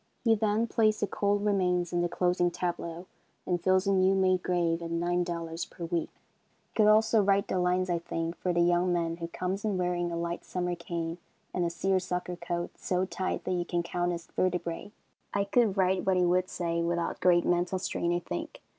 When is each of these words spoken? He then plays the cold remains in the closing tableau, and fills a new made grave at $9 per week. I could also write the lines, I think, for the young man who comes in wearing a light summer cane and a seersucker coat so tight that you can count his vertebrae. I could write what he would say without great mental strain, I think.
He 0.23 0.33
then 0.33 0.65
plays 0.65 0.99
the 0.99 1.05
cold 1.05 1.45
remains 1.45 1.93
in 1.93 2.01
the 2.01 2.09
closing 2.09 2.49
tableau, 2.49 3.05
and 3.45 3.61
fills 3.61 3.85
a 3.85 3.93
new 3.93 4.15
made 4.15 4.41
grave 4.41 4.81
at 4.81 4.89
$9 4.89 5.69
per 5.69 5.85
week. 5.85 6.09
I 6.09 6.75
could 6.75 6.87
also 6.87 7.21
write 7.21 7.47
the 7.47 7.59
lines, 7.59 7.87
I 7.87 7.99
think, 7.99 8.35
for 8.37 8.51
the 8.51 8.61
young 8.61 8.91
man 8.91 9.17
who 9.17 9.27
comes 9.27 9.63
in 9.63 9.77
wearing 9.77 10.11
a 10.11 10.17
light 10.17 10.43
summer 10.43 10.73
cane 10.73 11.19
and 11.53 11.65
a 11.65 11.69
seersucker 11.69 12.35
coat 12.37 12.71
so 12.79 13.05
tight 13.05 13.43
that 13.43 13.51
you 13.53 13.63
can 13.63 13.83
count 13.83 14.11
his 14.11 14.25
vertebrae. 14.25 14.91
I 15.35 15.43
could 15.43 15.77
write 15.77 16.03
what 16.03 16.17
he 16.17 16.25
would 16.25 16.49
say 16.49 16.81
without 16.81 17.19
great 17.19 17.45
mental 17.45 17.77
strain, 17.77 18.11
I 18.11 18.17
think. 18.21 18.59